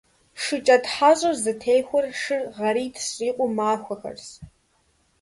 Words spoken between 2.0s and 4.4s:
шыр гъэритӀ щрикъу махуэхэрщ.